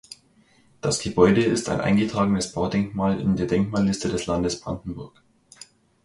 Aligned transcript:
Das 0.81 0.97
Gebäude 0.99 1.43
ist 1.45 1.69
ein 1.69 1.79
eingetragenes 1.79 2.53
Baudenkmal 2.53 3.19
in 3.21 3.35
der 3.35 3.45
Denkmalliste 3.45 4.09
des 4.09 4.25
Landes 4.25 4.59
Brandenburg. 4.59 5.21